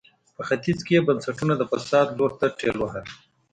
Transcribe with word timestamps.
په 0.35 0.41
ختیځ 0.47 0.79
کې 0.85 0.93
یې 0.95 1.05
بنسټونه 1.07 1.53
د 1.57 1.63
فساد 1.71 2.07
لور 2.17 2.31
ته 2.39 2.45
ټېل 2.59 2.75
وهل. 2.79 3.05